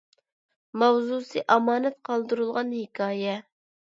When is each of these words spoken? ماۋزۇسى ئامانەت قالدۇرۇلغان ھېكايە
ماۋزۇسى 0.83 1.43
ئامانەت 1.55 1.99
قالدۇرۇلغان 2.09 2.75
ھېكايە 2.79 3.39